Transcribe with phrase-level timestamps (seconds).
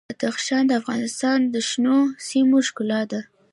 [0.09, 1.97] بدخشان د افغانستان د شنو
[2.27, 3.21] سیمو ښکلا ده.